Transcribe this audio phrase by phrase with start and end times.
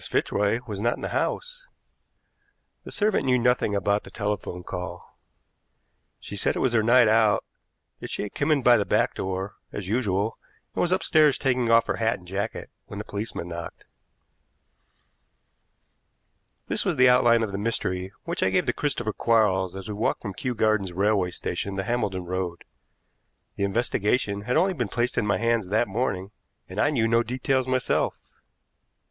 [0.09, 1.67] Fitzroy was not in the house.
[2.85, 5.19] The servant knew nothing about the telephone call.
[6.19, 7.43] She said it was her night out,
[7.99, 10.39] that she had come in by the back door, as usual,
[10.73, 13.83] and was upstairs taking off her hat and jacket when the policeman knocked.
[16.67, 19.93] This was the outline of the mystery which I gave to Christopher Quarles as we
[19.93, 22.63] walked from Kew Gardens Railway Station to Hambledon Road.
[23.55, 26.31] The investigation had only been placed in my hands that morning,
[26.67, 28.17] and I knew no details myself.